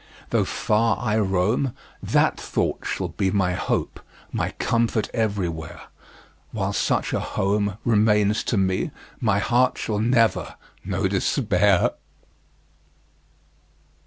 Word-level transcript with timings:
Though 0.31 0.45
far 0.45 0.97
I 0.99 1.19
roam, 1.19 1.75
that 2.01 2.35
thought 2.39 2.87
shall 2.87 3.09
be 3.09 3.29
My 3.29 3.53
hope, 3.53 3.99
my 4.31 4.49
comfort, 4.57 5.11
everywhere; 5.13 5.79
While 6.51 6.73
such 6.73 7.13
a 7.13 7.19
home 7.19 7.77
remains 7.85 8.43
to 8.45 8.57
me, 8.57 8.89
My 9.19 9.37
heart 9.37 9.77
shall 9.77 9.99
never 9.99 10.55
know 10.83 11.07
despair! 11.07 11.91